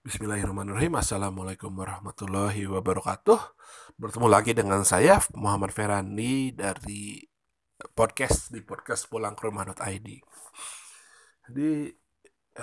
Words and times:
Bismillahirrahmanirrahim. 0.00 0.96
Assalamualaikum 0.96 1.76
warahmatullahi 1.76 2.64
wabarakatuh. 2.64 3.36
Bertemu 4.00 4.32
lagi 4.32 4.56
dengan 4.56 4.80
saya 4.80 5.20
Muhammad 5.36 5.76
Ferandi 5.76 6.56
dari 6.56 7.20
podcast 7.92 8.48
di 8.48 8.64
podcast 8.64 9.12
pulang 9.12 9.36
ke 9.36 9.44
rumah.id 9.44 10.08
Jadi 11.44 11.92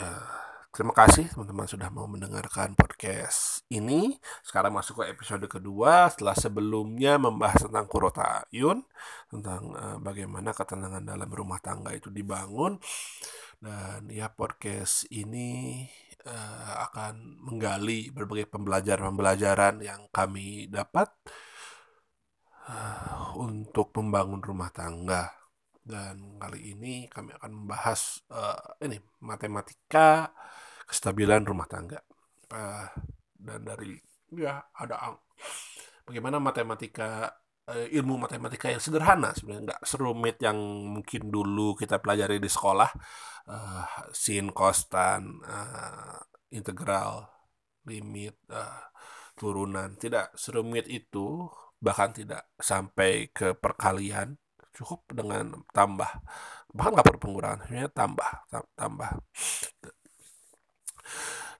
uh, 0.02 0.34
terima 0.73 0.97
kasih 0.97 1.29
teman-teman 1.29 1.70
sudah 1.70 1.94
mau 1.94 2.10
mendengarkan 2.10 2.73
podcast 2.73 3.62
ini. 3.69 4.17
Sekarang 4.42 4.74
masuk 4.74 5.06
ke 5.06 5.13
episode 5.13 5.46
kedua 5.46 6.10
setelah 6.10 6.33
sebelumnya 6.33 7.22
membahas 7.22 7.69
tentang 7.69 7.85
kurotayun 7.85 8.81
Tentang 9.29 9.62
uh, 9.78 9.97
bagaimana 10.01 10.58
ketenangan 10.58 11.06
dalam 11.06 11.29
rumah 11.29 11.62
tangga 11.62 11.94
itu 11.94 12.10
dibangun. 12.10 12.81
Dan 13.62 14.10
ya 14.10 14.26
podcast 14.33 15.06
ini 15.13 15.85
uh, 16.26 16.73
akan 16.90 17.44
menggali 17.45 18.09
berbagai 18.09 18.50
pembelajaran-pembelajaran 18.50 19.84
yang 19.84 20.10
kami 20.10 20.72
dapat 20.72 21.12
uh, 22.72 23.38
untuk 23.38 23.94
membangun 23.98 24.41
rumah 24.41 24.72
tangga. 24.74 25.30
Dan 25.88 26.36
kali 26.36 26.76
ini 26.76 27.08
kami 27.08 27.32
akan 27.40 27.52
membahas 27.64 28.20
uh, 28.34 28.76
ini 28.84 29.00
matematika 29.24 30.34
kestabilan 30.84 31.48
rumah 31.48 31.68
tangga. 31.70 32.00
Uh, 32.48 32.88
dan 33.38 33.63
dari 33.63 33.96
ya 34.36 34.60
ada 34.76 35.16
bagaimana 36.04 36.40
matematika 36.44 37.32
ilmu 37.67 38.16
matematika 38.16 38.71
yang 38.71 38.80
sederhana 38.80 39.35
sebenarnya. 39.35 39.76
Nggak 39.76 39.81
serumit 39.84 40.38
yang 40.39 40.57
mungkin 40.88 41.27
dulu 41.27 41.76
kita 41.76 41.99
pelajari 41.99 42.40
di 42.40 42.48
sekolah. 42.48 42.91
Uh, 43.48 43.84
sin 44.12 44.52
kostan 44.52 45.40
uh, 45.43 46.20
integral 46.52 47.27
limit 47.88 48.35
uh, 48.52 48.88
turunan. 49.35 49.95
Tidak 49.99 50.35
serumit 50.40 50.87
itu 50.87 51.48
bahkan 51.79 52.15
tidak 52.15 52.48
sampai 52.59 53.32
ke 53.35 53.55
perkalian. 53.55 54.40
Cukup 54.71 55.09
dengan 55.12 55.63
tambah. 55.76 56.24
Bahkan 56.71 56.91
nggak 56.93 57.07
perlu 57.07 57.20
pengurangan 57.20 57.59
sebenarnya 57.65 57.91
tambah 57.91 58.31
tambah 58.77 59.09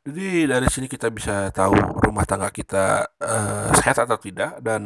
jadi 0.08 0.47
dari 0.47 0.67
sini 0.72 0.88
kita 0.88 1.11
bisa 1.11 1.52
tahu 1.52 1.75
rumah 2.00 2.23
tangga 2.23 2.47
kita 2.47 3.11
uh, 3.19 3.69
sehat 3.75 4.08
atau 4.08 4.16
tidak 4.16 4.55
dan 4.64 4.81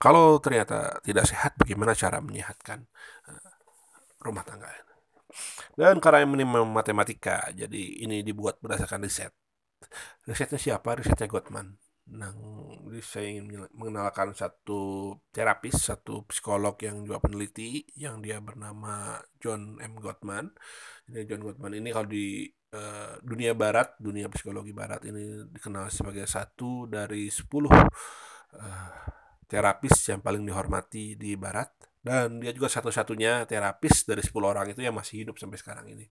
kalau 0.00 0.40
ternyata 0.40 0.96
tidak 1.04 1.28
sehat 1.28 1.52
bagaimana 1.60 1.92
cara 1.92 2.24
menyehatkan 2.24 2.80
uh, 3.28 3.52
rumah 4.24 4.40
tangga. 4.48 4.72
Dan 5.72 6.00
karena 6.04 6.24
ini 6.28 6.44
matematika, 6.44 7.48
jadi 7.52 7.82
ini 8.04 8.20
dibuat 8.24 8.60
berdasarkan 8.60 9.00
riset. 9.04 9.32
Risetnya 10.28 10.60
siapa? 10.60 10.96
Risetnya 10.96 11.28
Gottman. 11.28 11.81
Nah, 12.12 12.28
saya 13.00 13.32
ingin 13.32 13.64
mengenalkan 13.72 14.36
satu 14.36 15.16
terapis, 15.32 15.88
satu 15.88 16.28
psikolog 16.28 16.76
yang 16.84 17.08
juga 17.08 17.24
peneliti, 17.24 17.88
yang 17.96 18.20
dia 18.20 18.36
bernama 18.44 19.16
John 19.40 19.80
M. 19.80 19.96
Gottman. 19.96 20.52
Jadi 21.08 21.24
John 21.24 21.40
Gottman 21.40 21.72
ini 21.72 21.88
kalau 21.88 22.08
di 22.08 22.44
uh, 22.76 23.16
dunia 23.24 23.56
barat, 23.56 23.96
dunia 23.96 24.28
psikologi 24.28 24.76
barat 24.76 25.08
ini 25.08 25.48
dikenal 25.48 25.88
sebagai 25.88 26.28
satu 26.28 26.84
dari 26.84 27.32
sepuluh 27.32 27.72
uh, 27.72 28.90
terapis 29.48 30.12
yang 30.12 30.20
paling 30.20 30.44
dihormati 30.44 31.16
di 31.16 31.36
barat 31.36 31.68
dan 32.02 32.42
dia 32.42 32.50
juga 32.50 32.66
satu-satunya 32.66 33.46
terapis 33.46 34.02
dari 34.02 34.18
10 34.18 34.34
orang 34.42 34.66
itu 34.74 34.82
yang 34.82 34.96
masih 34.96 35.22
hidup 35.22 35.38
sampai 35.38 35.54
sekarang 35.54 35.86
ini. 35.86 36.10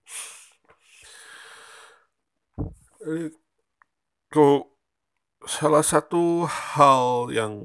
Kok 4.32 4.71
salah 5.46 5.82
satu 5.82 6.46
hal 6.46 7.28
yang 7.34 7.62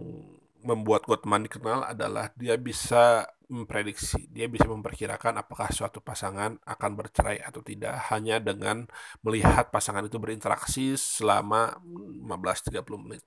membuat 0.65 1.07
Gottman 1.07 1.47
dikenal 1.47 1.87
adalah 1.87 2.33
dia 2.35 2.59
bisa 2.59 3.23
memprediksi, 3.47 4.27
dia 4.27 4.51
bisa 4.51 4.67
memperkirakan 4.67 5.39
apakah 5.39 5.71
suatu 5.71 6.03
pasangan 6.03 6.59
akan 6.67 6.91
bercerai 6.99 7.39
atau 7.39 7.63
tidak 7.63 7.95
hanya 8.11 8.43
dengan 8.43 8.83
melihat 9.23 9.71
pasangan 9.71 10.03
itu 10.03 10.19
berinteraksi 10.19 10.99
selama 10.99 11.79
15-30 12.27 12.83
menit. 12.99 13.23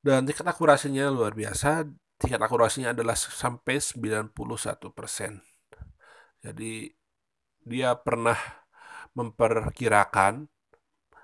Dan 0.00 0.24
tingkat 0.24 0.48
akurasinya 0.48 1.12
luar 1.12 1.36
biasa, 1.36 1.84
tingkat 2.16 2.40
akurasinya 2.40 2.96
adalah 2.96 3.12
sampai 3.12 3.76
91%. 3.76 4.32
Jadi 6.40 6.88
dia 7.60 7.92
pernah 8.00 8.40
memperkirakan 9.12 10.48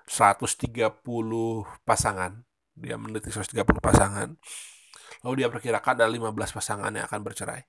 130 0.07 1.03
pasangan, 1.83 2.31
dia 2.73 2.95
meneliti 2.95 3.29
130 3.29 3.83
pasangan 3.83 4.33
Lalu 5.25 5.43
dia 5.43 5.49
perkirakan 5.49 5.93
ada 5.97 6.05
15 6.09 6.53
pasangan 6.53 6.91
yang 6.93 7.05
akan 7.09 7.21
bercerai. 7.25 7.61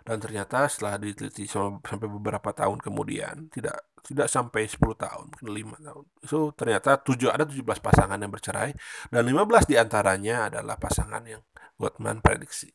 Dan 0.00 0.16
ternyata 0.16 0.64
setelah 0.64 0.96
diteliti 0.96 1.44
sampai 1.44 2.08
beberapa 2.08 2.56
tahun 2.56 2.80
kemudian, 2.80 3.52
tidak 3.52 3.92
tidak 4.00 4.32
sampai 4.32 4.64
10 4.64 4.96
tahun, 4.96 5.28
mungkin 5.28 5.76
5 5.76 5.86
tahun. 5.86 6.04
So, 6.24 6.56
ternyata 6.56 6.96
7, 7.04 7.28
ada 7.28 7.44
17 7.44 7.84
pasangan 7.84 8.16
yang 8.16 8.32
bercerai, 8.32 8.72
dan 9.12 9.22
15 9.28 9.68
di 9.68 9.76
antaranya 9.76 10.48
adalah 10.48 10.80
pasangan 10.80 11.20
yang 11.28 11.44
Gottman 11.76 12.24
prediksi. 12.24 12.72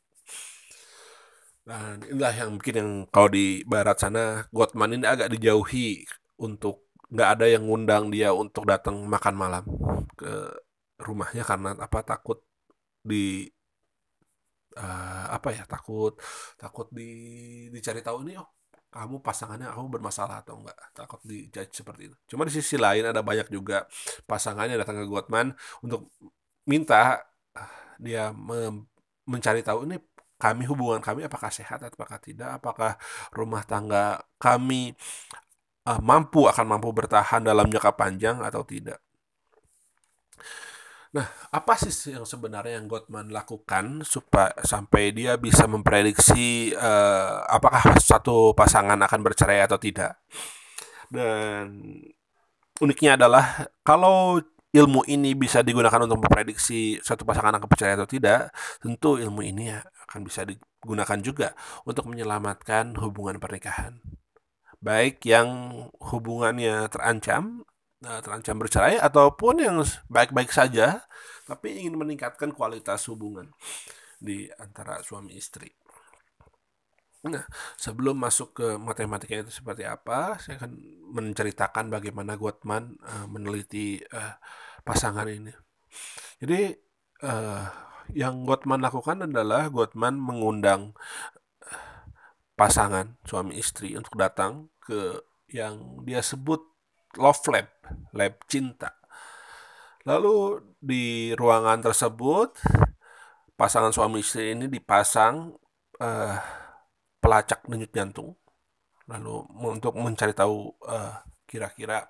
Dan 1.66 2.06
inilah 2.06 2.34
yang 2.38 2.62
mungkin 2.62 2.74
yang 2.78 2.90
kalau 3.10 3.34
di 3.34 3.66
barat 3.66 3.98
sana, 3.98 4.46
Gottman 4.54 5.02
ini 5.02 5.10
agak 5.10 5.34
dijauhi 5.34 6.06
untuk 6.38 6.85
nggak 7.16 7.30
ada 7.40 7.46
yang 7.48 7.64
ngundang 7.64 8.12
dia 8.12 8.36
untuk 8.36 8.68
datang 8.68 9.00
makan 9.08 9.36
malam 9.40 9.64
ke 10.20 10.32
rumahnya 11.00 11.44
karena 11.48 11.72
apa 11.80 12.00
takut 12.04 12.44
di 13.00 13.48
uh, 14.76 15.26
apa 15.32 15.50
ya 15.56 15.64
takut 15.64 16.20
takut 16.60 16.88
di 16.92 17.10
dicari 17.72 18.04
tahu 18.04 18.28
ini 18.28 18.36
oh 18.40 18.48
kamu 18.96 19.20
pasangannya 19.20 19.68
kamu 19.76 19.88
bermasalah 20.00 20.40
atau 20.40 20.64
enggak 20.64 20.78
takut 20.96 21.20
dijudge 21.28 21.84
seperti 21.84 22.08
itu. 22.08 22.16
Cuma 22.32 22.48
di 22.48 22.52
sisi 22.56 22.80
lain 22.80 23.04
ada 23.04 23.20
banyak 23.20 23.52
juga 23.52 23.84
pasangannya 24.24 24.80
datang 24.80 25.04
ke 25.04 25.06
Gottman 25.12 25.52
untuk 25.84 26.16
minta 26.64 27.20
uh, 27.60 27.72
dia 28.00 28.32
mencari 29.28 29.62
tahu 29.68 29.84
ini 29.84 30.00
kami 30.40 30.64
hubungan 30.68 31.00
kami 31.04 31.28
apakah 31.28 31.52
sehat 31.52 31.84
atau 31.84 31.96
apakah 31.96 32.20
tidak? 32.24 32.60
Apakah 32.60 32.96
rumah 33.36 33.64
tangga 33.68 34.24
kami 34.40 34.96
uh, 35.86 36.00
mampu 36.02 36.50
akan 36.50 36.66
mampu 36.66 36.90
bertahan 36.92 37.46
dalam 37.46 37.70
jangka 37.70 37.94
panjang 37.96 38.42
atau 38.42 38.62
tidak 38.66 39.00
Nah, 41.16 41.32
apa 41.48 41.80
sih 41.80 42.12
yang 42.12 42.28
sebenarnya 42.28 42.76
yang 42.76 42.92
Gottman 42.92 43.32
lakukan 43.32 44.04
supaya 44.04 44.52
sampai 44.68 45.16
dia 45.16 45.40
bisa 45.40 45.64
memprediksi 45.64 46.76
uh, 46.76 47.40
apakah 47.48 47.96
satu 48.04 48.52
pasangan 48.52 49.00
akan 49.00 49.20
bercerai 49.24 49.64
atau 49.64 49.80
tidak? 49.80 50.20
Dan 51.08 51.72
uniknya 52.84 53.16
adalah 53.16 53.72
kalau 53.80 54.44
ilmu 54.76 55.08
ini 55.08 55.32
bisa 55.40 55.64
digunakan 55.64 56.04
untuk 56.04 56.20
memprediksi 56.20 57.00
satu 57.00 57.24
pasangan 57.24 57.56
akan 57.56 57.68
bercerai 57.72 57.96
atau 57.96 58.10
tidak, 58.12 58.52
tentu 58.84 59.16
ilmu 59.16 59.40
ini 59.40 59.72
akan 60.12 60.20
bisa 60.28 60.44
digunakan 60.44 61.20
juga 61.24 61.56
untuk 61.88 62.12
menyelamatkan 62.12 62.92
hubungan 63.00 63.40
pernikahan. 63.40 64.15
Baik 64.86 65.26
yang 65.26 65.50
hubungannya 65.98 66.86
terancam 66.94 67.66
uh, 68.06 68.22
terancam 68.22 68.62
bercerai 68.62 69.02
ataupun 69.02 69.66
yang 69.66 69.82
baik-baik 70.14 70.54
saja 70.54 71.02
tapi 71.50 71.82
ingin 71.82 71.98
meningkatkan 71.98 72.54
kualitas 72.54 73.10
hubungan 73.10 73.50
di 74.22 74.50
antara 74.62 75.02
suami 75.02 75.38
istri. 75.38 75.74
Nah, 77.26 77.42
sebelum 77.74 78.22
masuk 78.22 78.54
ke 78.54 78.68
matematika 78.78 79.34
itu 79.34 79.50
seperti 79.50 79.82
apa, 79.82 80.38
saya 80.38 80.62
akan 80.62 80.78
menceritakan 81.10 81.90
bagaimana 81.90 82.38
Gottman 82.38 83.02
uh, 83.02 83.26
meneliti 83.26 83.98
uh, 84.14 84.38
pasangan 84.86 85.26
ini. 85.26 85.50
Jadi, 86.38 86.70
uh, 87.26 87.66
yang 88.14 88.46
Gottman 88.46 88.78
lakukan 88.78 89.26
adalah 89.26 89.74
Gottman 89.74 90.22
mengundang 90.22 90.94
pasangan 92.56 93.18
suami 93.28 93.58
istri 93.58 93.98
untuk 93.98 94.16
datang 94.16 94.70
ke 94.86 95.18
yang 95.50 96.06
dia 96.06 96.22
sebut 96.22 96.62
love 97.18 97.42
lab, 97.50 97.68
lab 98.14 98.34
cinta. 98.46 98.94
Lalu 100.06 100.62
di 100.78 101.34
ruangan 101.34 101.82
tersebut 101.82 102.62
pasangan 103.58 103.90
suami 103.90 104.22
istri 104.22 104.54
ini 104.54 104.70
dipasang 104.70 105.50
uh, 105.98 106.38
pelacak 107.18 107.66
denyut 107.66 107.90
jantung. 107.90 108.38
Lalu 109.10 109.42
untuk 109.66 109.98
mencari 109.98 110.38
tahu 110.38 110.70
uh, 110.86 111.18
kira-kira 111.50 112.06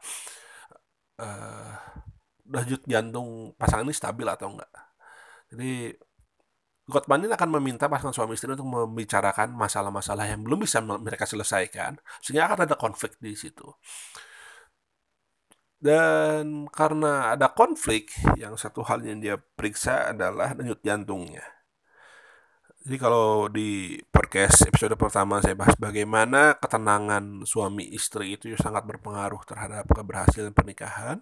uh, 1.24 1.72
denyut 2.44 2.84
jantung 2.84 3.56
pasangan 3.56 3.88
ini 3.88 3.96
stabil 3.96 4.28
atau 4.28 4.52
enggak. 4.52 4.72
Jadi 5.56 5.96
Gottman 6.86 7.26
ini 7.26 7.34
akan 7.34 7.50
meminta 7.58 7.90
pasangan 7.90 8.14
suami 8.14 8.38
istri 8.38 8.54
untuk 8.54 8.70
membicarakan 8.70 9.58
masalah-masalah 9.58 10.30
yang 10.30 10.46
belum 10.46 10.62
bisa 10.62 10.86
mereka 10.86 11.26
selesaikan, 11.26 11.98
sehingga 12.22 12.46
akan 12.46 12.70
ada 12.70 12.78
konflik 12.78 13.18
di 13.18 13.34
situ 13.34 13.66
Dan 15.82 16.70
karena 16.70 17.34
ada 17.34 17.50
konflik, 17.50 18.14
yang 18.38 18.54
satu 18.54 18.86
hal 18.86 19.02
yang 19.02 19.18
dia 19.18 19.38
periksa 19.38 20.14
adalah 20.14 20.54
denyut 20.54 20.82
jantungnya. 20.86 21.46
Jadi 22.86 23.02
kalau 23.02 23.50
di 23.50 23.98
podcast 24.14 24.70
episode 24.70 24.94
pertama 24.94 25.42
saya 25.42 25.58
bahas 25.58 25.74
bagaimana 25.74 26.54
ketenangan 26.62 27.42
suami 27.42 27.90
istri 27.98 28.38
itu 28.38 28.54
sangat 28.62 28.86
berpengaruh 28.86 29.42
terhadap 29.42 29.90
keberhasilan 29.90 30.54
pernikahan. 30.54 31.18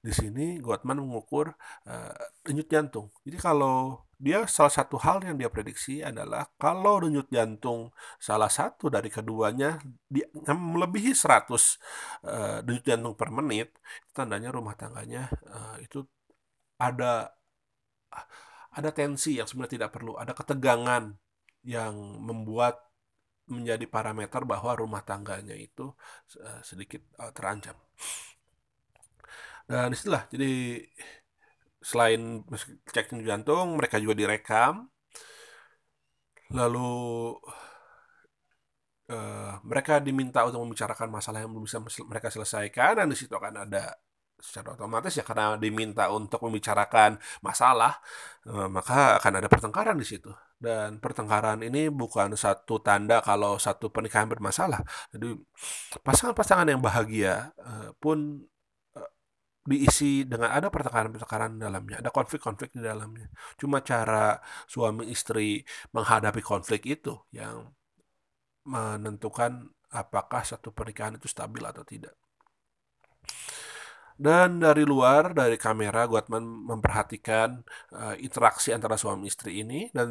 Di 0.00 0.16
sini 0.16 0.56
Gottman 0.64 1.04
mengukur 1.04 1.52
uh, 1.84 2.16
denyut 2.40 2.72
jantung. 2.72 3.12
Jadi 3.20 3.36
kalau 3.36 4.00
dia 4.22 4.46
salah 4.46 4.70
satu 4.70 4.96
hal 5.02 5.18
yang 5.26 5.34
dia 5.34 5.50
prediksi 5.50 5.98
adalah 5.98 6.46
kalau 6.54 7.02
denyut 7.02 7.26
jantung 7.26 7.90
salah 8.22 8.46
satu 8.46 8.86
dari 8.86 9.10
keduanya 9.10 9.82
di, 10.06 10.22
melebihi 10.46 11.10
100 11.10 11.50
uh, 11.50 12.62
denyut 12.62 12.86
jantung 12.86 13.14
per 13.18 13.34
menit, 13.34 13.74
tandanya 14.14 14.54
rumah 14.54 14.78
tangganya 14.78 15.26
uh, 15.50 15.74
itu 15.82 16.06
ada 16.78 17.34
ada 18.78 18.90
tensi 18.94 19.42
yang 19.42 19.46
sebenarnya 19.50 19.74
tidak 19.82 19.90
perlu, 19.90 20.14
ada 20.14 20.32
ketegangan 20.38 21.18
yang 21.66 21.94
membuat 22.22 22.78
menjadi 23.50 23.84
parameter 23.90 24.46
bahwa 24.46 24.70
rumah 24.78 25.02
tangganya 25.02 25.58
itu 25.58 25.90
uh, 26.38 26.60
sedikit 26.62 27.02
uh, 27.18 27.34
terancam. 27.34 27.74
Dan 29.66 29.90
istilah 29.90 30.30
jadi 30.30 30.78
selain 31.82 32.46
cek 32.94 33.12
jantung, 33.26 33.76
mereka 33.78 33.98
juga 34.02 34.14
direkam. 34.16 34.88
Lalu 36.52 36.92
uh, 39.10 39.52
mereka 39.64 39.98
diminta 39.98 40.44
untuk 40.46 40.60
membicarakan 40.64 41.08
masalah 41.10 41.38
yang 41.42 41.50
belum 41.52 41.64
bisa 41.66 41.78
mereka 42.06 42.28
selesaikan 42.32 43.02
dan 43.02 43.06
di 43.10 43.16
situ 43.18 43.32
akan 43.34 43.68
ada 43.68 43.96
secara 44.42 44.74
otomatis 44.74 45.14
ya 45.14 45.22
karena 45.22 45.54
diminta 45.54 46.10
untuk 46.10 46.42
membicarakan 46.42 47.14
masalah 47.46 48.02
eh, 48.42 48.66
maka 48.66 49.22
akan 49.22 49.38
ada 49.38 49.46
pertengkaran 49.46 49.94
di 49.94 50.02
situ 50.02 50.34
dan 50.58 50.98
pertengkaran 50.98 51.62
ini 51.62 51.86
bukan 51.86 52.34
satu 52.34 52.82
tanda 52.82 53.22
kalau 53.22 53.54
satu 53.62 53.94
pernikahan 53.94 54.26
bermasalah 54.26 54.82
jadi 55.14 55.38
pasangan-pasangan 56.02 56.66
yang 56.74 56.82
bahagia 56.82 57.54
eh, 57.54 57.94
pun 58.02 58.42
diisi 59.62 60.26
dengan 60.26 60.50
ada 60.50 60.68
pertengkaran-pertengkaran 60.74 61.54
dalamnya, 61.54 62.02
ada 62.02 62.10
konflik-konflik 62.10 62.74
di 62.74 62.82
dalamnya. 62.82 63.30
Cuma 63.54 63.78
cara 63.86 64.42
suami 64.66 65.06
istri 65.14 65.62
menghadapi 65.94 66.42
konflik 66.42 66.82
itu 66.90 67.14
yang 67.30 67.70
menentukan 68.66 69.70
apakah 69.94 70.42
satu 70.42 70.74
pernikahan 70.74 71.14
itu 71.14 71.30
stabil 71.30 71.62
atau 71.62 71.86
tidak. 71.86 72.14
Dan 74.18 74.62
dari 74.62 74.86
luar, 74.86 75.34
dari 75.34 75.58
kamera, 75.58 76.06
Guatman 76.06 76.42
memperhatikan 76.42 77.64
uh, 77.96 78.14
interaksi 78.20 78.70
antara 78.70 78.94
suami 78.94 79.26
istri 79.26 79.64
ini 79.64 79.90
dan 79.90 80.08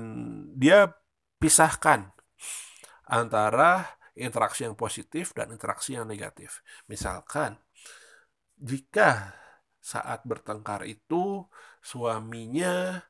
dia 0.58 0.90
pisahkan 1.40 2.12
antara 3.08 4.00
interaksi 4.16 4.68
yang 4.68 4.76
positif 4.76 5.32
dan 5.32 5.54
interaksi 5.56 5.96
yang 5.96 6.04
negatif. 6.08 6.60
Misalkan, 6.92 7.56
jika 8.60 9.41
saat 9.82 10.22
bertengkar 10.24 10.86
itu 10.86 11.50
suaminya 11.82 13.02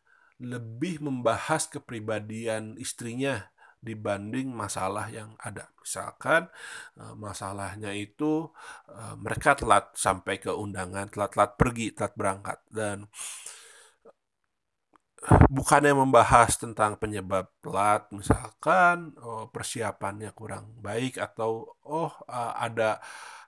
lebih 0.42 1.04
membahas 1.04 1.70
kepribadian 1.70 2.80
istrinya 2.82 3.52
dibanding 3.82 4.54
masalah 4.54 5.10
yang 5.10 5.34
ada. 5.42 5.70
Misalkan 5.82 6.48
eh, 6.98 7.16
masalahnya 7.18 7.92
itu 7.94 8.50
eh, 8.90 9.16
mereka 9.18 9.58
telat 9.58 9.92
sampai 9.98 10.38
ke 10.38 10.54
undangan, 10.54 11.10
telat-telat 11.10 11.52
pergi, 11.58 11.94
telat 11.94 12.14
berangkat 12.18 12.60
dan 12.70 13.10
bukannya 15.54 15.94
membahas 15.94 16.58
tentang 16.58 16.98
penyebab 16.98 17.46
telat, 17.62 18.10
misalkan 18.10 19.14
oh, 19.22 19.46
persiapannya 19.54 20.34
kurang 20.34 20.74
baik 20.82 21.22
atau 21.22 21.78
oh 21.86 22.14
eh, 22.26 22.54
ada 22.58 22.98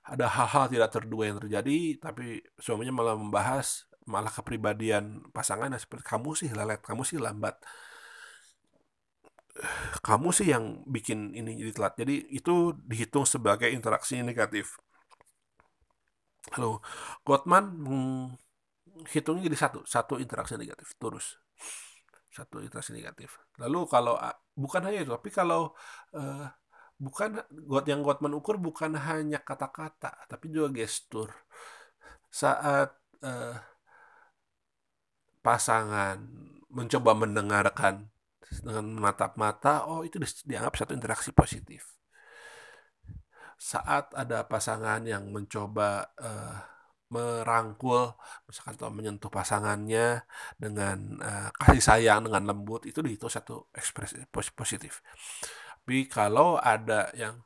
ada 0.03 0.27
hal-hal 0.27 0.67
tidak 0.67 0.89
terduga 0.91 1.23
yang 1.31 1.39
terjadi, 1.39 1.79
tapi 1.99 2.43
suaminya 2.59 2.91
malah 2.91 3.15
membahas 3.15 3.87
malah 4.03 4.27
kepribadian 4.27 5.23
pasangannya 5.31 5.79
seperti 5.79 6.03
kamu 6.03 6.29
sih 6.35 6.49
lelet, 6.51 6.83
kamu 6.83 7.07
sih 7.07 7.17
lambat 7.23 7.55
kamu 10.07 10.29
sih 10.33 10.47
yang 10.49 10.81
bikin 10.89 11.33
ini 11.33 11.57
jadi 11.61 11.71
telat. 11.73 11.93
Jadi 11.97 12.15
itu 12.33 12.73
dihitung 12.85 13.25
sebagai 13.25 13.69
interaksi 13.69 14.19
negatif. 14.21 14.77
Lalu 16.57 16.83
Gottman 17.23 17.65
hmm, 17.71 18.25
jadi 19.09 19.57
satu, 19.57 19.85
satu 19.87 20.19
interaksi 20.19 20.59
negatif 20.59 20.93
terus. 20.99 21.39
Satu 22.33 22.59
interaksi 22.65 22.91
negatif. 22.91 23.37
Lalu 23.61 23.85
kalau 23.85 24.17
bukan 24.57 24.81
hanya 24.89 25.05
itu, 25.05 25.11
tapi 25.13 25.29
kalau 25.29 25.77
uh, 26.17 26.49
bukan 27.03 27.43
yang 27.91 28.01
Gottman 28.01 28.33
ukur 28.39 28.55
bukan 28.55 28.95
hanya 28.95 29.43
kata-kata, 29.43 30.27
tapi 30.31 30.47
juga 30.47 30.71
gestur. 30.71 31.29
Saat 32.31 32.95
uh, 33.21 33.55
pasangan 35.43 36.17
mencoba 36.71 37.11
mendengarkan 37.13 38.07
dengan 38.63 38.85
menatap 38.97 39.35
mata, 39.35 39.83
oh 39.85 40.07
itu 40.07 40.17
dianggap 40.47 40.73
satu 40.79 40.91
interaksi 40.95 41.29
positif. 41.35 41.93
Saat 43.59 44.15
ada 44.15 44.47
pasangan 44.47 45.03
yang 45.03 45.29
mencoba 45.29 46.09
uh, 46.19 46.57
merangkul, 47.13 48.17
misalkan 48.49 48.73
atau 48.73 48.89
menyentuh 48.89 49.29
pasangannya 49.29 50.25
dengan 50.57 51.21
uh, 51.21 51.49
kasih 51.61 51.83
sayang, 51.83 52.25
dengan 52.25 52.49
lembut, 52.49 52.89
itu 52.89 52.99
dihitung 53.05 53.29
satu 53.29 53.69
ekspresi 53.69 54.25
positif. 54.33 55.05
Tapi 55.83 56.07
kalau 56.07 56.55
ada 56.55 57.11
yang 57.11 57.43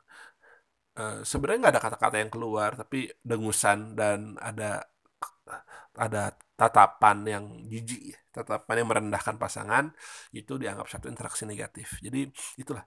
uh, 0.94 1.26
sebenarnya 1.26 1.58
nggak 1.66 1.74
ada 1.74 1.84
kata-kata 1.86 2.16
yang 2.22 2.30
keluar, 2.30 2.70
tapi 2.78 3.10
dengusan 3.18 3.98
dan 3.98 4.38
ada 4.38 4.86
ada 5.98 6.30
tatapan 6.54 7.16
yang 7.26 7.44
jijik, 7.66 8.14
tatapan 8.30 8.74
yang 8.82 8.88
merendahkan 8.90 9.36
pasangan, 9.42 9.84
itu 10.30 10.54
dianggap 10.54 10.86
satu 10.86 11.06
interaksi 11.10 11.42
negatif. 11.50 11.98
Jadi 11.98 12.30
itulah 12.62 12.86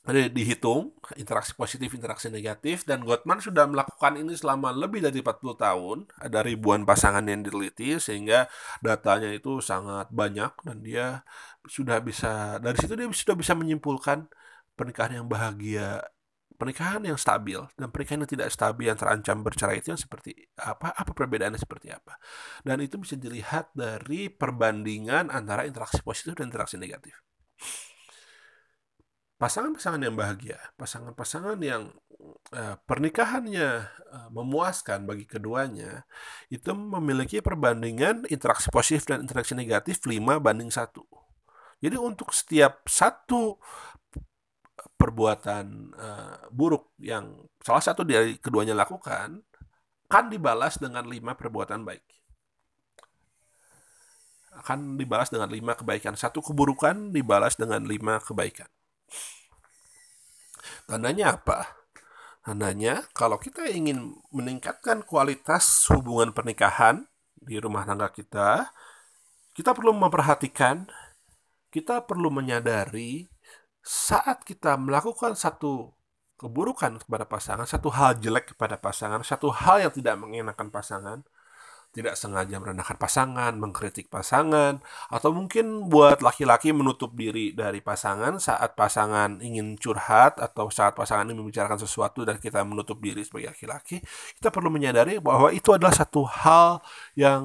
ada 0.00 0.32
dihitung 0.32 0.96
interaksi 1.20 1.52
positif, 1.52 1.92
interaksi 1.92 2.32
negatif 2.32 2.88
dan 2.88 3.04
Gottman 3.04 3.44
sudah 3.44 3.68
melakukan 3.68 4.16
ini 4.16 4.32
selama 4.32 4.72
lebih 4.72 5.04
dari 5.04 5.20
40 5.20 5.60
tahun. 5.60 5.98
Ada 6.16 6.40
ribuan 6.40 6.88
pasangan 6.88 7.20
yang 7.28 7.44
diteliti 7.44 8.00
sehingga 8.00 8.48
datanya 8.80 9.28
itu 9.28 9.60
sangat 9.60 10.08
banyak 10.08 10.56
dan 10.64 10.80
dia 10.80 11.20
sudah 11.68 12.00
bisa 12.00 12.56
dari 12.64 12.80
situ 12.80 12.96
dia 12.96 13.06
sudah 13.12 13.36
bisa 13.36 13.52
menyimpulkan 13.52 14.24
pernikahan 14.72 15.20
yang 15.20 15.26
bahagia 15.28 16.00
pernikahan 16.60 17.00
yang 17.04 17.16
stabil 17.16 17.56
dan 17.76 17.88
pernikahan 17.88 18.20
yang 18.20 18.32
tidak 18.36 18.48
stabil 18.52 18.92
yang 18.92 19.00
terancam 19.00 19.40
bercerai 19.40 19.80
itu 19.80 19.96
yang 19.96 20.00
seperti 20.00 20.36
apa 20.60 20.92
apa 20.92 21.12
perbedaannya 21.16 21.56
seperti 21.56 21.88
apa 21.88 22.20
dan 22.64 22.84
itu 22.84 23.00
bisa 23.00 23.16
dilihat 23.16 23.72
dari 23.72 24.28
perbandingan 24.28 25.32
antara 25.32 25.64
interaksi 25.64 26.04
positif 26.04 26.36
dan 26.36 26.52
interaksi 26.52 26.76
negatif 26.76 27.16
pasangan-pasangan 29.40 30.04
yang 30.04 30.12
bahagia 30.12 30.60
pasangan-pasangan 30.76 31.56
yang 31.64 31.88
uh, 32.52 32.76
pernikahannya 32.84 33.88
uh, 34.12 34.28
memuaskan 34.28 35.08
bagi 35.08 35.24
keduanya 35.24 36.04
itu 36.52 36.70
memiliki 36.76 37.40
perbandingan 37.40 38.28
interaksi 38.28 38.68
positif 38.68 39.08
dan 39.08 39.24
interaksi 39.24 39.56
negatif 39.56 40.04
5 40.04 40.20
banding 40.44 40.68
satu. 40.68 41.08
Jadi 41.80 41.96
untuk 41.96 42.36
setiap 42.36 42.84
satu 42.84 43.56
perbuatan 45.00 45.96
uh, 45.96 46.44
buruk 46.52 46.92
yang 47.00 47.48
salah 47.64 47.80
satu 47.80 48.04
dari 48.04 48.36
keduanya 48.36 48.76
lakukan 48.76 49.40
kan 50.10 50.24
dibalas 50.28 50.76
dengan 50.76 51.08
lima 51.08 51.32
perbuatan 51.32 51.88
baik. 51.88 52.04
Akan 54.60 55.00
dibalas 55.00 55.32
dengan 55.32 55.48
lima 55.48 55.72
kebaikan. 55.72 56.20
Satu 56.20 56.44
keburukan 56.44 57.16
dibalas 57.16 57.56
dengan 57.56 57.80
lima 57.88 58.20
kebaikan 58.20 58.68
tandanya 60.88 61.38
apa? 61.38 61.80
Tandanya 62.40 63.04
kalau 63.12 63.36
kita 63.36 63.68
ingin 63.68 64.16
meningkatkan 64.32 65.04
kualitas 65.04 65.86
hubungan 65.92 66.32
pernikahan 66.32 67.04
di 67.36 67.56
rumah 67.60 67.84
tangga 67.84 68.08
kita 68.12 68.68
kita 69.52 69.76
perlu 69.76 69.92
memperhatikan 69.92 70.88
kita 71.70 72.02
perlu 72.04 72.28
menyadari 72.32 73.30
saat 73.80 74.42
kita 74.42 74.76
melakukan 74.76 75.38
satu 75.38 75.94
keburukan 76.40 76.96
kepada 77.04 77.28
pasangan, 77.28 77.68
satu 77.68 77.92
hal 77.92 78.16
jelek 78.16 78.56
kepada 78.56 78.80
pasangan, 78.80 79.20
satu 79.20 79.52
hal 79.52 79.84
yang 79.84 79.92
tidak 79.92 80.16
mengenakan 80.16 80.72
pasangan, 80.72 81.18
tidak 81.90 82.14
sengaja 82.14 82.56
merendahkan 82.62 82.94
pasangan, 82.94 83.52
mengkritik 83.58 84.06
pasangan, 84.06 84.78
atau 85.10 85.30
mungkin 85.34 85.90
buat 85.90 86.22
laki-laki 86.22 86.70
menutup 86.70 87.14
diri 87.18 87.50
dari 87.50 87.82
pasangan 87.82 88.38
saat 88.38 88.78
pasangan 88.78 89.42
ingin 89.42 89.74
curhat 89.74 90.38
atau 90.38 90.70
saat 90.70 90.94
pasangan 90.94 91.26
ingin 91.26 91.42
membicarakan 91.42 91.82
sesuatu 91.82 92.22
dan 92.22 92.38
kita 92.38 92.62
menutup 92.62 93.02
diri 93.02 93.26
sebagai 93.26 93.50
laki-laki, 93.50 93.98
kita 94.38 94.54
perlu 94.54 94.70
menyadari 94.70 95.18
bahwa 95.18 95.50
itu 95.50 95.74
adalah 95.74 95.90
satu 95.90 96.22
hal 96.22 96.78
yang 97.18 97.42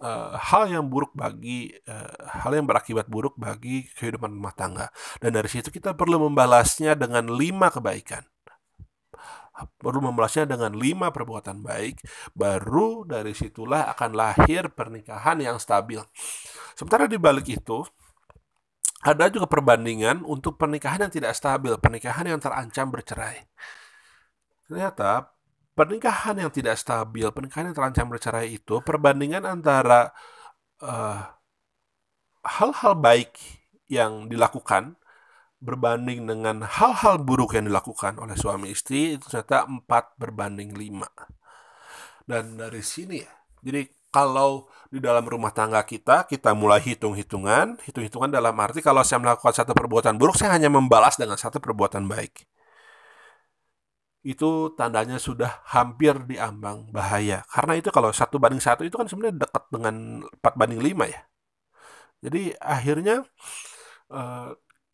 uh, 0.00 0.32
hal 0.38 0.72
yang 0.72 0.88
buruk 0.88 1.12
bagi 1.12 1.68
uh, 1.84 2.40
hal 2.40 2.56
yang 2.56 2.64
berakibat 2.64 3.04
buruk 3.04 3.36
bagi 3.36 3.84
kehidupan 4.00 4.32
rumah 4.32 4.56
tangga. 4.56 4.88
Dan 5.20 5.36
dari 5.36 5.46
situ 5.52 5.68
kita 5.68 5.92
perlu 5.92 6.24
membalasnya 6.30 6.96
dengan 6.96 7.28
lima 7.28 7.68
kebaikan 7.68 8.24
perlu 9.78 9.98
membalasnya 10.04 10.46
dengan 10.46 10.74
lima 10.74 11.10
perbuatan 11.10 11.62
baik, 11.64 12.02
baru 12.34 13.02
dari 13.08 13.34
situlah 13.34 13.90
akan 13.94 14.10
lahir 14.14 14.70
pernikahan 14.70 15.42
yang 15.42 15.58
stabil. 15.58 15.98
Sementara 16.78 17.10
di 17.10 17.18
balik 17.18 17.50
itu, 17.50 17.82
ada 19.02 19.30
juga 19.30 19.46
perbandingan 19.46 20.26
untuk 20.26 20.58
pernikahan 20.58 21.06
yang 21.06 21.12
tidak 21.14 21.34
stabil, 21.38 21.74
pernikahan 21.78 22.26
yang 22.26 22.40
terancam 22.42 22.90
bercerai. 22.90 23.46
Ternyata 24.66 25.30
pernikahan 25.78 26.42
yang 26.42 26.50
tidak 26.50 26.74
stabil, 26.74 27.30
pernikahan 27.30 27.70
yang 27.70 27.76
terancam 27.78 28.10
bercerai 28.10 28.50
itu 28.50 28.82
perbandingan 28.82 29.46
antara 29.46 30.10
eh, 30.82 31.18
hal-hal 32.42 32.94
uh, 32.94 32.98
baik 32.98 33.38
yang 33.86 34.26
dilakukan 34.26 34.98
berbanding 35.58 36.22
dengan 36.26 36.62
hal-hal 36.62 37.18
buruk 37.18 37.58
yang 37.58 37.66
dilakukan 37.66 38.14
oleh 38.22 38.38
suami 38.38 38.70
istri 38.70 39.18
itu 39.18 39.26
ternyata 39.26 39.66
4 39.66 40.14
berbanding 40.18 40.70
5. 40.74 42.28
Dan 42.28 42.60
dari 42.60 42.82
sini 42.84 43.18
ya. 43.18 43.32
Jadi 43.58 43.90
kalau 44.08 44.70
di 44.88 45.02
dalam 45.02 45.26
rumah 45.26 45.50
tangga 45.52 45.82
kita, 45.82 46.24
kita 46.30 46.54
mulai 46.54 46.80
hitung-hitungan. 46.80 47.82
Hitung-hitungan 47.84 48.30
dalam 48.30 48.54
arti 48.56 48.80
kalau 48.80 49.02
saya 49.02 49.18
melakukan 49.20 49.52
satu 49.52 49.74
perbuatan 49.74 50.16
buruk, 50.16 50.38
saya 50.38 50.54
hanya 50.54 50.70
membalas 50.72 51.18
dengan 51.18 51.36
satu 51.36 51.58
perbuatan 51.58 52.06
baik. 52.06 52.46
Itu 54.22 54.74
tandanya 54.78 55.18
sudah 55.18 55.64
hampir 55.74 56.14
diambang 56.24 56.88
bahaya. 56.94 57.42
Karena 57.50 57.74
itu 57.76 57.90
kalau 57.90 58.14
satu 58.14 58.38
banding 58.38 58.62
satu 58.62 58.86
itu 58.86 58.94
kan 58.94 59.10
sebenarnya 59.10 59.44
dekat 59.44 59.64
dengan 59.74 60.24
4 60.38 60.54
banding 60.54 60.80
5 60.80 61.04
ya. 61.14 61.20
Jadi 62.18 62.42
akhirnya 62.58 63.16
eh, 64.10 64.48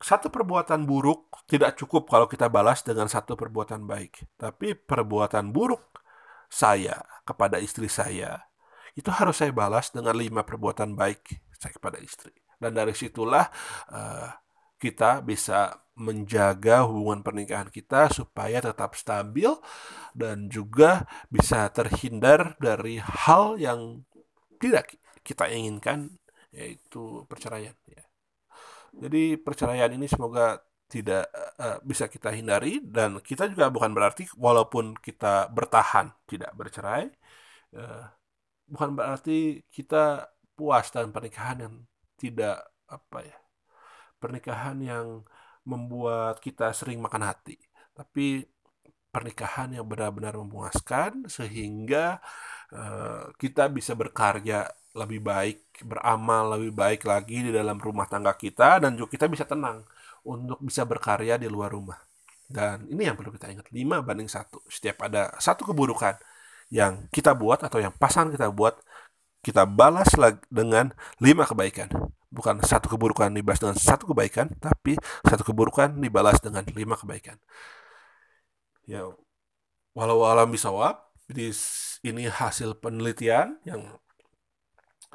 satu 0.04 0.28
perbuatan 0.28 0.84
buruk 0.84 1.48
tidak 1.48 1.80
cukup 1.80 2.12
kalau 2.12 2.28
kita 2.28 2.52
balas 2.52 2.84
dengan 2.84 3.08
satu 3.08 3.40
perbuatan 3.40 3.88
baik. 3.88 4.36
Tapi 4.36 4.76
perbuatan 4.76 5.48
buruk 5.48 6.04
saya 6.52 7.00
kepada 7.24 7.56
istri 7.56 7.88
saya, 7.88 8.44
itu 8.92 9.08
harus 9.08 9.40
saya 9.40 9.48
balas 9.48 9.88
dengan 9.88 10.12
lima 10.12 10.44
perbuatan 10.44 10.92
baik 10.92 11.40
saya 11.56 11.72
kepada 11.72 11.96
istri. 12.04 12.36
Dan 12.60 12.76
dari 12.76 12.92
situlah 12.92 13.48
uh, 13.88 14.28
kita 14.76 15.24
bisa 15.24 15.72
menjaga 15.96 16.84
hubungan 16.84 17.24
pernikahan 17.24 17.72
kita 17.72 18.12
supaya 18.12 18.60
tetap 18.60 18.98
stabil 18.98 19.48
dan 20.12 20.52
juga 20.52 21.08
bisa 21.32 21.70
terhindar 21.72 22.60
dari 22.60 23.00
hal 23.00 23.56
yang 23.56 24.04
tidak 24.60 25.00
kita 25.24 25.48
inginkan 25.48 26.20
yaitu 26.52 27.24
perceraian 27.24 27.72
ya. 27.88 28.03
Jadi 29.02 29.38
perceraian 29.40 29.90
ini 29.90 30.06
semoga 30.06 30.58
tidak 30.86 31.26
uh, 31.58 31.78
bisa 31.82 32.06
kita 32.06 32.30
hindari 32.30 32.78
dan 32.84 33.18
kita 33.18 33.50
juga 33.50 33.72
bukan 33.72 33.90
berarti 33.96 34.28
walaupun 34.36 34.94
kita 35.00 35.48
bertahan 35.50 36.12
tidak 36.28 36.52
bercerai 36.54 37.08
uh, 37.74 38.04
bukan 38.68 38.90
berarti 38.94 39.64
kita 39.72 40.28
puas 40.54 40.92
dan 40.94 41.10
pernikahan 41.10 41.66
yang 41.66 41.74
tidak 42.20 42.62
apa 42.86 43.26
ya 43.26 43.36
pernikahan 44.22 44.76
yang 44.80 45.06
membuat 45.68 46.40
kita 46.40 46.72
sering 46.76 47.00
makan 47.00 47.24
hati. 47.28 47.56
Tapi 47.92 48.44
pernikahan 49.14 49.70
yang 49.78 49.86
benar-benar 49.86 50.34
memuaskan 50.34 51.30
sehingga 51.30 52.18
uh, 52.74 53.30
kita 53.38 53.70
bisa 53.70 53.94
berkarya 53.94 54.66
lebih 54.94 55.22
baik, 55.22 55.58
beramal 55.86 56.58
lebih 56.58 56.74
baik 56.74 57.06
lagi 57.06 57.46
di 57.46 57.50
dalam 57.54 57.78
rumah 57.78 58.06
tangga 58.10 58.34
kita 58.34 58.82
dan 58.82 58.98
juga 58.98 59.14
kita 59.14 59.26
bisa 59.30 59.46
tenang 59.46 59.86
untuk 60.26 60.58
bisa 60.62 60.82
berkarya 60.82 61.38
di 61.38 61.46
luar 61.46 61.70
rumah. 61.70 61.98
Dan 62.46 62.86
ini 62.90 63.08
yang 63.08 63.18
perlu 63.18 63.34
kita 63.34 63.50
ingat, 63.50 63.70
5 63.70 64.06
banding 64.06 64.30
satu. 64.30 64.62
Setiap 64.70 65.06
ada 65.10 65.34
satu 65.42 65.66
keburukan 65.66 66.14
yang 66.70 67.10
kita 67.10 67.34
buat 67.34 67.62
atau 67.66 67.82
yang 67.82 67.92
pasangan 67.94 68.30
kita 68.30 68.48
buat, 68.54 68.78
kita 69.44 69.68
balas 69.68 70.08
dengan 70.48 70.94
lima 71.20 71.44
kebaikan. 71.44 71.92
Bukan 72.32 72.64
satu 72.64 72.96
keburukan 72.96 73.30
dibalas 73.30 73.60
dengan 73.60 73.76
satu 73.76 74.10
kebaikan, 74.10 74.48
tapi 74.58 74.96
satu 75.22 75.44
keburukan 75.44 76.00
dibalas 76.00 76.40
dengan 76.40 76.64
lima 76.72 76.96
kebaikan. 76.96 77.36
Ya, 78.84 79.08
walau 79.96 80.20
alam 80.28 80.52
bisawab, 80.52 81.00
ini 82.04 82.28
hasil 82.28 82.76
penelitian 82.82 83.56
yang 83.64 83.80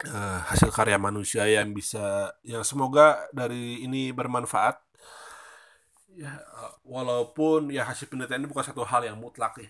uh, 0.07 0.39
hasil 0.49 0.69
karya 0.73 0.97
manusia 0.97 1.43
yang 1.47 1.71
bisa 1.75 2.33
yang 2.45 2.63
semoga 2.65 3.27
dari 3.35 3.83
ini 3.85 4.11
bermanfaat. 4.15 4.79
Ya 6.09 6.41
walaupun 6.83 7.69
ya 7.71 7.85
hasil 7.85 8.09
penelitian 8.09 8.43
ini 8.43 8.49
bukan 8.51 8.65
satu 8.65 8.83
hal 8.83 9.05
yang 9.07 9.15
mutlak 9.21 9.55
ya 9.61 9.69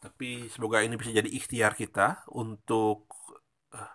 tapi 0.00 0.46
semoga 0.52 0.84
ini 0.86 0.94
bisa 0.94 1.10
jadi 1.10 1.26
ikhtiar 1.26 1.72
kita 1.74 2.22
untuk 2.30 3.10
uh, 3.74 3.92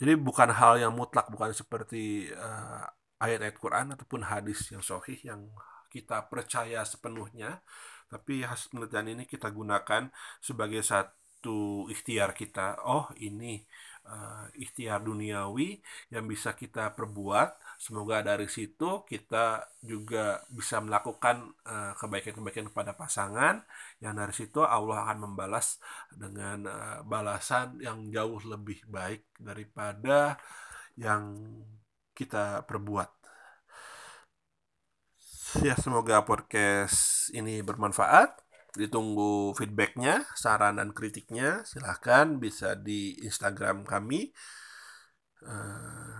jadi 0.00 0.16
bukan 0.18 0.50
hal 0.54 0.80
yang 0.82 0.92
mutlak 0.94 1.28
bukan 1.28 1.52
seperti 1.52 2.32
uh, 2.34 2.86
ayat-ayat 3.22 3.56
Quran 3.58 3.86
ataupun 3.94 4.20
hadis 4.26 4.72
yang 4.72 4.82
sahih 4.82 5.18
yang 5.22 5.52
kita 5.92 6.24
percaya 6.32 6.80
sepenuhnya 6.86 7.60
tapi 8.12 8.44
hasil 8.44 8.68
penelitian 8.76 9.08
ini 9.16 9.24
kita 9.24 9.48
gunakan 9.48 10.12
sebagai 10.44 10.84
satu 10.84 11.88
ikhtiar 11.88 12.36
kita 12.36 12.84
oh 12.84 13.08
ini 13.16 13.64
uh, 14.06 14.46
ikhtiar 14.58 15.02
duniawi 15.02 15.80
yang 16.12 16.24
bisa 16.28 16.54
kita 16.54 16.92
perbuat. 16.94 17.58
Semoga 17.82 18.22
dari 18.22 18.46
situ 18.46 19.02
kita 19.02 19.66
juga 19.82 20.38
bisa 20.54 20.78
melakukan 20.78 21.50
kebaikan 21.66 21.98
kebaikan-kebaikan 21.98 22.66
kepada 22.70 22.92
pasangan 22.94 23.54
yang 23.98 24.14
dari 24.14 24.30
situ 24.30 24.62
Allah 24.62 25.02
akan 25.08 25.18
membalas 25.26 25.82
dengan 26.14 26.68
uh, 26.70 26.98
balasan 27.02 27.80
yang 27.82 28.06
jauh 28.14 28.38
lebih 28.46 28.86
baik 28.86 29.26
daripada 29.40 30.38
yang 30.94 31.34
kita 32.14 32.62
perbuat. 32.68 33.21
Ya 35.60 35.76
semoga 35.76 36.24
podcast 36.24 37.28
ini 37.36 37.60
bermanfaat 37.60 38.40
ditunggu 38.72 39.52
feedbacknya, 39.52 40.24
saran 40.32 40.80
dan 40.80 40.96
kritiknya. 40.96 41.60
Silahkan 41.68 42.40
bisa 42.40 42.72
di 42.72 43.20
Instagram 43.20 43.84
kami. 43.84 44.32
Eh, 45.44 46.16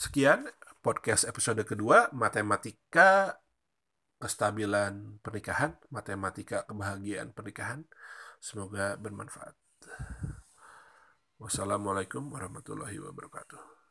sekian 0.00 0.48
podcast 0.80 1.28
episode 1.28 1.60
kedua 1.68 2.08
matematika 2.16 3.36
kestabilan 4.16 5.20
pernikahan, 5.20 5.76
matematika 5.92 6.64
kebahagiaan 6.64 7.36
pernikahan. 7.36 7.84
Semoga 8.40 8.96
bermanfaat. 8.96 9.52
Wassalamualaikum 11.36 12.24
warahmatullahi 12.32 12.96
wabarakatuh. 13.04 13.81